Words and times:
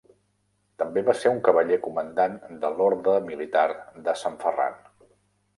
També 0.83 1.03
va 1.09 1.13
ser 1.23 1.33
un 1.33 1.41
cavaller 1.49 1.77
comandant 1.83 2.39
de 2.65 2.71
l'Orde 2.79 3.15
militar 3.29 3.67
de 4.09 4.19
Sant 4.23 4.41
Ferran. 4.47 4.83